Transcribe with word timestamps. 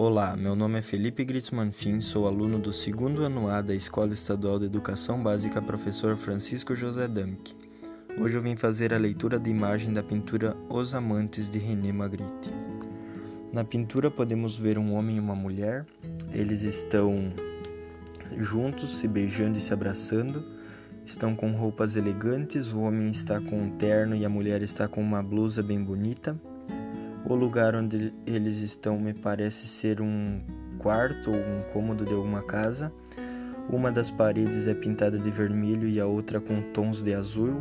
Olá, 0.00 0.36
meu 0.36 0.54
nome 0.54 0.78
é 0.78 0.82
Felipe 0.82 1.24
Gritzmann 1.24 1.72
Fim, 1.72 2.00
sou 2.00 2.28
aluno 2.28 2.60
do 2.60 2.72
segundo 2.72 3.24
ano 3.24 3.48
A 3.50 3.60
da 3.60 3.74
Escola 3.74 4.12
Estadual 4.12 4.56
de 4.56 4.66
Educação 4.66 5.20
Básica 5.20 5.60
Professor 5.60 6.16
Francisco 6.16 6.72
José 6.76 7.08
Damke. 7.08 7.56
Hoje 8.16 8.38
eu 8.38 8.40
vim 8.40 8.54
fazer 8.54 8.94
a 8.94 8.96
leitura 8.96 9.40
de 9.40 9.50
imagem 9.50 9.92
da 9.92 10.00
pintura 10.00 10.56
Os 10.68 10.94
Amantes 10.94 11.50
de 11.50 11.58
René 11.58 11.90
Magritte. 11.90 12.54
Na 13.52 13.64
pintura 13.64 14.08
podemos 14.08 14.56
ver 14.56 14.78
um 14.78 14.94
homem 14.94 15.16
e 15.16 15.20
uma 15.20 15.34
mulher, 15.34 15.84
eles 16.32 16.62
estão 16.62 17.32
juntos, 18.36 18.98
se 18.98 19.08
beijando 19.08 19.58
e 19.58 19.60
se 19.60 19.72
abraçando, 19.72 20.44
estão 21.04 21.34
com 21.34 21.50
roupas 21.50 21.96
elegantes, 21.96 22.72
o 22.72 22.82
homem 22.82 23.10
está 23.10 23.40
com 23.40 23.64
um 23.64 23.70
terno 23.70 24.14
e 24.14 24.24
a 24.24 24.28
mulher 24.28 24.62
está 24.62 24.86
com 24.86 25.00
uma 25.00 25.24
blusa 25.24 25.60
bem 25.60 25.82
bonita. 25.82 26.40
O 27.24 27.34
lugar 27.34 27.74
onde 27.74 28.12
eles 28.26 28.58
estão 28.58 28.98
me 28.98 29.12
parece 29.12 29.66
ser 29.66 30.00
um 30.00 30.40
quarto 30.78 31.30
ou 31.30 31.36
um 31.36 31.62
cômodo 31.72 32.04
de 32.04 32.14
alguma 32.14 32.42
casa. 32.42 32.92
Uma 33.68 33.92
das 33.92 34.10
paredes 34.10 34.66
é 34.66 34.74
pintada 34.74 35.18
de 35.18 35.30
vermelho 35.30 35.88
e 35.88 36.00
a 36.00 36.06
outra 36.06 36.40
com 36.40 36.62
tons 36.72 37.02
de 37.02 37.12
azul. 37.12 37.60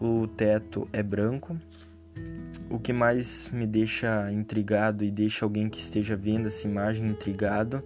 O 0.00 0.26
teto 0.26 0.86
é 0.92 1.02
branco. 1.02 1.56
O 2.68 2.78
que 2.78 2.92
mais 2.92 3.50
me 3.50 3.66
deixa 3.66 4.30
intrigado 4.32 5.04
e 5.04 5.10
deixa 5.10 5.44
alguém 5.44 5.68
que 5.68 5.78
esteja 5.78 6.16
vendo 6.16 6.46
essa 6.46 6.66
imagem 6.66 7.06
intrigado 7.06 7.82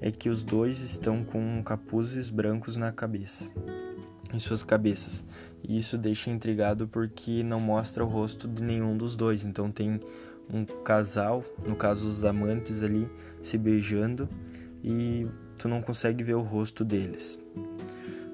é 0.00 0.10
que 0.10 0.28
os 0.28 0.42
dois 0.42 0.80
estão 0.80 1.24
com 1.24 1.62
capuzes 1.64 2.30
brancos 2.30 2.76
na 2.76 2.92
cabeça, 2.92 3.48
em 4.32 4.38
suas 4.38 4.62
cabeças. 4.62 5.24
E 5.62 5.76
isso 5.76 5.98
deixa 5.98 6.30
intrigado 6.30 6.86
porque 6.86 7.42
não 7.42 7.60
mostra 7.60 8.04
o 8.04 8.08
rosto 8.08 8.46
de 8.46 8.62
nenhum 8.62 8.96
dos 8.96 9.16
dois. 9.16 9.44
Então 9.44 9.70
tem 9.70 10.00
um 10.52 10.64
casal, 10.64 11.44
no 11.66 11.76
caso 11.76 12.08
os 12.08 12.24
amantes 12.24 12.82
ali, 12.82 13.08
se 13.42 13.58
beijando 13.58 14.28
e 14.82 15.26
tu 15.56 15.68
não 15.68 15.82
consegue 15.82 16.22
ver 16.22 16.34
o 16.34 16.42
rosto 16.42 16.84
deles. 16.84 17.38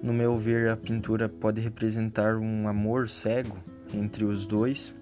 No 0.03 0.13
meu 0.13 0.37
ver, 0.37 0.69
a 0.69 0.77
pintura 0.77 1.29
pode 1.29 1.61
representar 1.61 2.37
um 2.37 2.69
amor 2.69 3.09
cego 3.09 3.57
entre 3.93 4.25
os 4.25 4.45
dois 4.45 4.95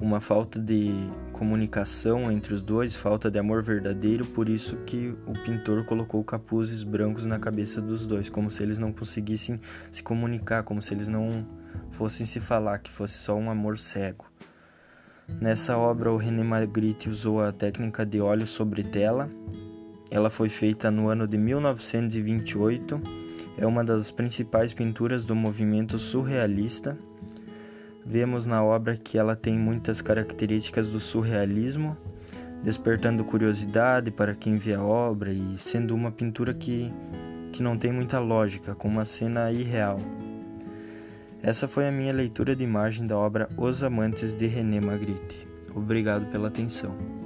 uma 0.00 0.20
falta 0.20 0.58
de 0.58 0.92
comunicação 1.32 2.30
entre 2.30 2.54
os 2.54 2.60
dois, 2.60 2.96
falta 2.96 3.30
de 3.30 3.38
amor 3.38 3.62
verdadeiro, 3.62 4.26
por 4.26 4.48
isso 4.48 4.76
que 4.84 5.14
o 5.26 5.32
pintor 5.44 5.84
colocou 5.84 6.22
capuzes 6.24 6.82
brancos 6.82 7.24
na 7.24 7.38
cabeça 7.38 7.80
dos 7.80 8.06
dois, 8.06 8.28
como 8.28 8.50
se 8.50 8.62
eles 8.62 8.78
não 8.78 8.92
conseguissem 8.92 9.60
se 9.90 10.02
comunicar, 10.02 10.64
como 10.64 10.82
se 10.82 10.92
eles 10.92 11.08
não 11.08 11.46
fossem 11.90 12.26
se 12.26 12.40
falar, 12.40 12.78
que 12.78 12.90
fosse 12.90 13.14
só 13.14 13.36
um 13.36 13.50
amor 13.50 13.78
cego. 13.78 14.26
Nessa 15.40 15.76
obra, 15.76 16.12
o 16.12 16.16
René 16.16 16.42
Magritte 16.42 17.08
usou 17.08 17.40
a 17.40 17.52
técnica 17.52 18.04
de 18.04 18.20
óleo 18.20 18.46
sobre 18.46 18.82
tela. 18.82 19.30
Ela 20.10 20.28
foi 20.28 20.48
feita 20.48 20.90
no 20.90 21.08
ano 21.08 21.26
de 21.26 21.38
1928. 21.38 23.00
É 23.56 23.66
uma 23.66 23.84
das 23.84 24.10
principais 24.10 24.72
pinturas 24.72 25.24
do 25.24 25.34
movimento 25.34 25.98
surrealista 25.98 26.98
Vemos 28.04 28.46
na 28.46 28.62
obra 28.62 28.96
que 28.96 29.16
ela 29.16 29.36
tem 29.36 29.56
muitas 29.56 30.00
características 30.00 30.90
do 30.90 30.98
surrealismo, 30.98 31.96
despertando 32.62 33.24
curiosidade 33.24 34.10
para 34.10 34.34
quem 34.34 34.56
vê 34.56 34.74
a 34.74 34.82
obra 34.82 35.32
e 35.32 35.56
sendo 35.56 35.94
uma 35.94 36.10
pintura 36.10 36.52
que, 36.52 36.92
que 37.52 37.62
não 37.62 37.76
tem 37.76 37.92
muita 37.92 38.18
lógica, 38.18 38.74
com 38.74 38.88
uma 38.88 39.04
cena 39.04 39.52
irreal. 39.52 39.98
Essa 41.42 41.66
foi 41.66 41.88
a 41.88 41.92
minha 41.92 42.12
leitura 42.12 42.54
de 42.54 42.62
imagem 42.62 43.06
da 43.06 43.16
obra 43.16 43.48
Os 43.56 43.82
Amantes 43.82 44.34
de 44.34 44.46
René 44.46 44.80
Magritte. 44.80 45.46
Obrigado 45.74 46.26
pela 46.26 46.48
atenção. 46.48 47.21